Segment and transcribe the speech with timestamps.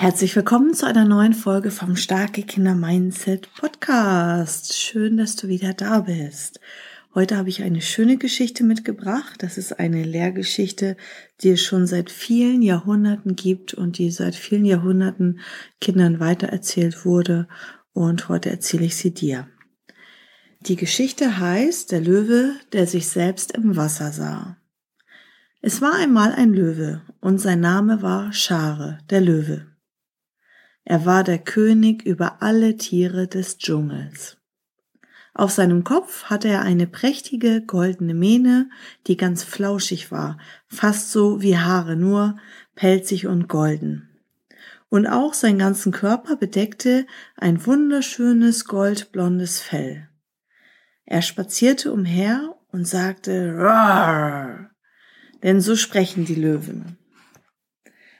[0.00, 4.74] Herzlich willkommen zu einer neuen Folge vom Starke Kinder Mindset Podcast.
[4.74, 6.58] Schön, dass du wieder da bist.
[7.14, 9.34] Heute habe ich eine schöne Geschichte mitgebracht.
[9.42, 10.96] Das ist eine Lehrgeschichte,
[11.42, 15.40] die es schon seit vielen Jahrhunderten gibt und die seit vielen Jahrhunderten
[15.82, 17.46] Kindern weitererzählt wurde.
[17.92, 19.48] Und heute erzähle ich sie dir.
[20.60, 24.56] Die Geschichte heißt Der Löwe, der sich selbst im Wasser sah.
[25.60, 29.69] Es war einmal ein Löwe und sein Name war Schare, der Löwe.
[30.90, 34.38] Er war der König über alle Tiere des Dschungels.
[35.34, 38.68] Auf seinem Kopf hatte er eine prächtige goldene Mähne,
[39.06, 42.38] die ganz flauschig war, fast so wie Haare, nur
[42.74, 44.08] pelzig und golden.
[44.88, 50.08] Und auch seinen ganzen Körper bedeckte ein wunderschönes goldblondes Fell.
[51.04, 54.72] Er spazierte umher und sagte Rar,
[55.44, 56.98] denn so sprechen die Löwen.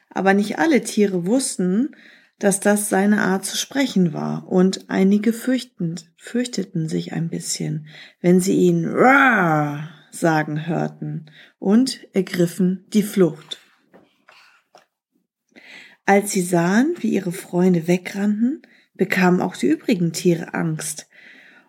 [0.08, 1.96] Aber nicht alle Tiere wussten,
[2.40, 7.86] dass das seine Art zu sprechen war, und einige fürchtend, fürchteten sich ein bisschen,
[8.20, 11.26] wenn sie ihn Rar sagen hörten
[11.58, 13.58] und ergriffen die Flucht.
[16.06, 18.62] Als sie sahen, wie ihre Freunde wegrannten,
[18.94, 21.08] bekamen auch die übrigen Tiere Angst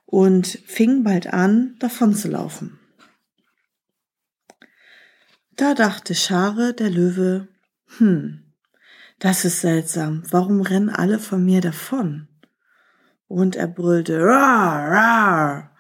[0.05, 2.79] und fingen bald an, davonzulaufen.
[5.57, 7.49] Da dachte Schare der Löwe,
[7.97, 8.50] hm,
[9.21, 10.23] das ist seltsam.
[10.31, 12.27] Warum rennen alle von mir davon?
[13.27, 15.71] Und er brüllte, rar, rar,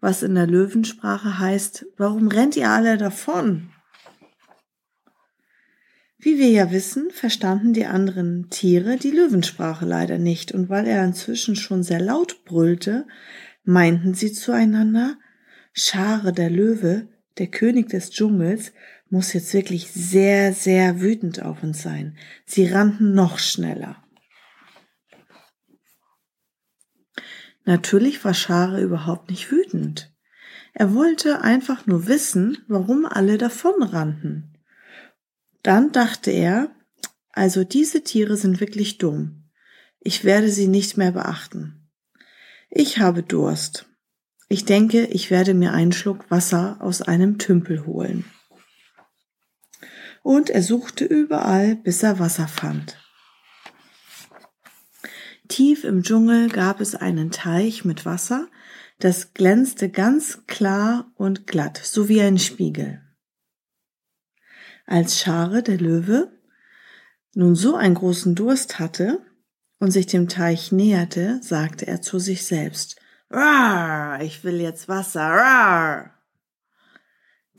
[0.00, 3.70] was in der Löwensprache heißt, warum rennt ihr alle davon?
[6.18, 11.02] Wie wir ja wissen, verstanden die anderen Tiere die Löwensprache leider nicht, und weil er
[11.02, 13.06] inzwischen schon sehr laut brüllte,
[13.64, 15.16] meinten sie zueinander,
[15.72, 18.72] Schare der Löwe, der König des Dschungels,
[19.10, 22.16] muss jetzt wirklich sehr, sehr wütend auf uns sein.
[22.46, 24.02] Sie rannten noch schneller.
[27.64, 30.12] Natürlich war Schare überhaupt nicht wütend.
[30.74, 34.56] Er wollte einfach nur wissen, warum alle davonrannten.
[35.62, 36.74] Dann dachte er,
[37.30, 39.50] also diese Tiere sind wirklich dumm.
[40.00, 41.88] Ich werde sie nicht mehr beachten.
[42.70, 43.86] Ich habe Durst.
[44.52, 48.26] Ich denke, ich werde mir einen Schluck Wasser aus einem Tümpel holen
[50.22, 52.98] und er suchte überall, bis er Wasser fand.
[55.48, 58.46] Tief im Dschungel gab es einen Teich mit Wasser,
[58.98, 63.00] das glänzte ganz klar und glatt, so wie ein Spiegel.
[64.84, 66.30] Als Schare der Löwe
[67.32, 69.24] nun so einen großen Durst hatte
[69.78, 73.01] und sich dem Teich näherte, sagte er zu sich selbst,
[73.32, 76.18] Rar, ich will jetzt Wasser, rar.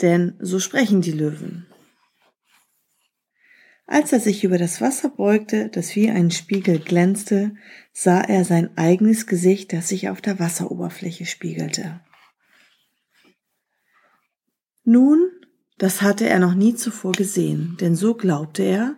[0.01, 1.65] Denn so sprechen die Löwen.
[3.85, 7.55] Als er sich über das Wasser beugte, das wie ein Spiegel glänzte,
[7.91, 11.99] sah er sein eigenes Gesicht, das sich auf der Wasseroberfläche spiegelte.
[14.83, 15.29] Nun,
[15.77, 18.95] das hatte er noch nie zuvor gesehen, denn so glaubte er,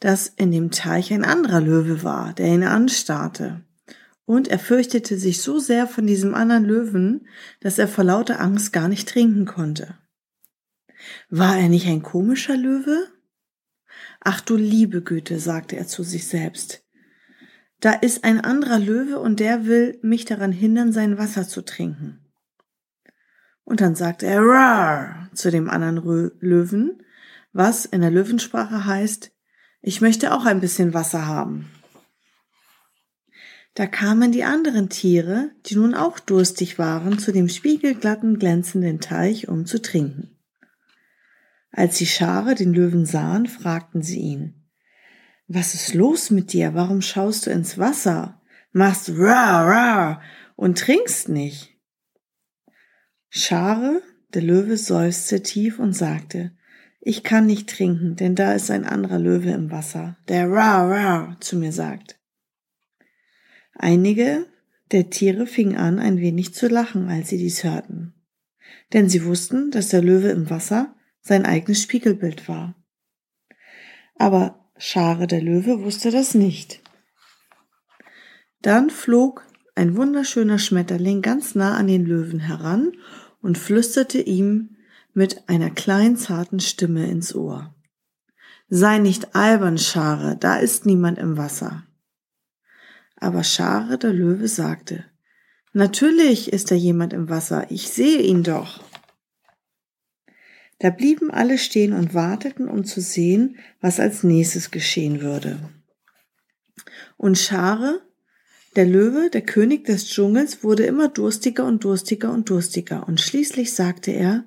[0.00, 3.64] dass in dem Teich ein anderer Löwe war, der ihn anstarrte.
[4.28, 7.26] Und er fürchtete sich so sehr von diesem anderen Löwen,
[7.60, 9.96] dass er vor lauter Angst gar nicht trinken konnte.
[11.30, 13.08] War er nicht ein komischer Löwe?
[14.20, 16.84] Ach du liebe Güte, sagte er zu sich selbst.
[17.80, 22.20] Da ist ein anderer Löwe und der will mich daran hindern, sein Wasser zu trinken.
[23.64, 27.02] Und dann sagte er Rar zu dem anderen Rö Löwen,
[27.54, 29.32] was in der Löwensprache heißt,
[29.80, 31.70] ich möchte auch ein bisschen Wasser haben.
[33.78, 39.46] Da kamen die anderen Tiere, die nun auch durstig waren, zu dem spiegelglatten, glänzenden Teich,
[39.46, 40.36] um zu trinken.
[41.70, 44.64] Als die Schare den Löwen sahen, fragten sie ihn,
[45.46, 46.74] was ist los mit dir?
[46.74, 48.42] Warum schaust du ins Wasser?
[48.72, 50.22] Machst rar, rar
[50.56, 51.76] und trinkst nicht?
[53.28, 54.02] Schare,
[54.34, 56.50] der Löwe seufzte tief und sagte,
[57.00, 61.36] ich kann nicht trinken, denn da ist ein anderer Löwe im Wasser, der rar, rar
[61.38, 62.17] zu mir sagt.
[63.78, 64.46] Einige
[64.90, 68.12] der Tiere fingen an, ein wenig zu lachen, als sie dies hörten.
[68.92, 72.74] Denn sie wussten, dass der Löwe im Wasser sein eigenes Spiegelbild war.
[74.16, 76.80] Aber Schare der Löwe wusste das nicht.
[78.62, 79.46] Dann flog
[79.76, 82.92] ein wunderschöner Schmetterling ganz nah an den Löwen heran
[83.40, 84.76] und flüsterte ihm
[85.14, 87.74] mit einer kleinen zarten Stimme ins Ohr.
[88.68, 91.87] Sei nicht albern, Schare, da ist niemand im Wasser.
[93.20, 95.04] Aber Schare, der Löwe, sagte,
[95.72, 98.82] Natürlich ist da jemand im Wasser, ich sehe ihn doch.
[100.78, 105.58] Da blieben alle stehen und warteten, um zu sehen, was als nächstes geschehen würde.
[107.16, 108.00] Und Schare,
[108.76, 113.74] der Löwe, der König des Dschungels, wurde immer durstiger und durstiger und durstiger, und schließlich
[113.74, 114.44] sagte er,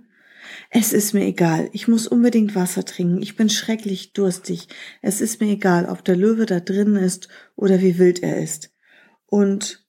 [0.69, 4.67] es ist mir egal, ich muss unbedingt Wasser trinken, ich bin schrecklich durstig,
[5.01, 8.73] es ist mir egal, ob der Löwe da drin ist oder wie wild er ist.
[9.25, 9.85] Und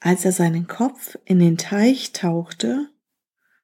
[0.00, 2.88] als er seinen Kopf in den Teich tauchte,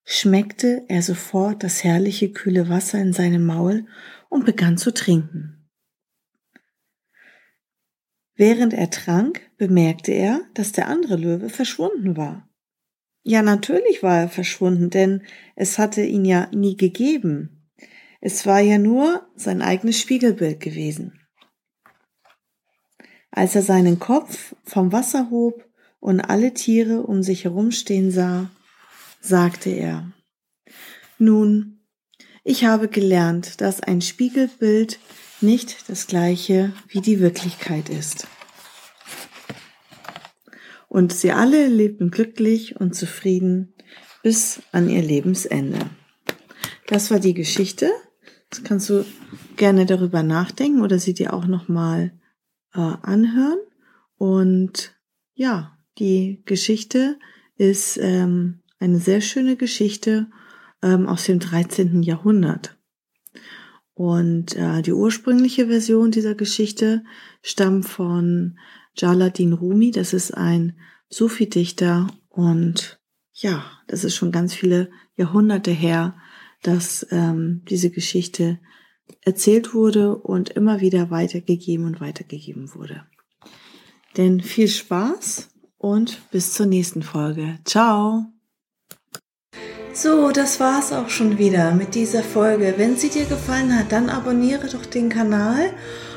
[0.04, 3.86] schmeckte er sofort das herrliche kühle Wasser in seinem Maul
[4.28, 5.68] und begann zu trinken.
[8.34, 12.48] Während er trank, bemerkte er, dass der andere Löwe verschwunden war.
[13.24, 15.22] Ja, natürlich war er verschwunden, denn
[15.54, 17.70] es hatte ihn ja nie gegeben.
[18.20, 21.20] Es war ja nur sein eigenes Spiegelbild gewesen.
[23.30, 25.64] Als er seinen Kopf vom Wasser hob
[26.00, 28.50] und alle Tiere um sich herumstehen sah,
[29.20, 30.12] sagte er,
[31.18, 31.80] Nun,
[32.44, 34.98] ich habe gelernt, dass ein Spiegelbild
[35.40, 38.26] nicht das gleiche wie die Wirklichkeit ist.
[40.92, 43.72] Und sie alle lebten glücklich und zufrieden
[44.22, 45.78] bis an ihr Lebensende.
[46.86, 47.90] Das war die Geschichte.
[48.44, 49.06] Jetzt kannst du
[49.56, 52.12] gerne darüber nachdenken oder sie dir auch nochmal
[52.74, 53.56] äh, anhören.
[54.18, 54.94] Und
[55.32, 57.18] ja, die Geschichte
[57.56, 60.26] ist ähm, eine sehr schöne Geschichte
[60.82, 62.02] ähm, aus dem 13.
[62.02, 62.76] Jahrhundert.
[63.94, 67.02] Und äh, die ursprüngliche Version dieser Geschichte
[67.40, 68.58] stammt von
[68.96, 69.90] Jalaluddin Rumi.
[69.90, 70.78] Das ist ein
[71.10, 73.00] Sufi-Dichter und
[73.32, 76.14] ja, das ist schon ganz viele Jahrhunderte her,
[76.62, 78.58] dass ähm, diese Geschichte
[79.20, 83.04] erzählt wurde und immer wieder weitergegeben und weitergegeben wurde.
[84.16, 87.58] Denn viel Spaß und bis zur nächsten Folge.
[87.64, 88.26] Ciao!
[89.94, 92.74] So, das war's auch schon wieder mit dieser Folge.
[92.78, 95.74] Wenn sie dir gefallen hat, dann abonniere doch den Kanal